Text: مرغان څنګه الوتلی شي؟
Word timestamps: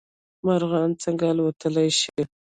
مرغان 0.45 0.89
څنګه 1.03 1.25
الوتلی 1.31 1.89
شي؟ 1.99 2.19